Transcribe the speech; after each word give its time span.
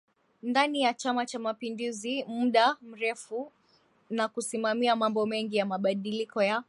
ndani 0.43 0.81
ya 0.81 0.93
Chama 0.93 1.25
cha 1.25 1.39
mapinduzi 1.39 2.23
muda 2.23 2.77
mrefu 2.81 3.51
na 4.09 4.27
kusimamia 4.27 4.95
mambo 4.95 5.25
mengi 5.25 5.57
ya 5.57 5.65
mabadiliko 5.65 6.43
ya 6.43 6.59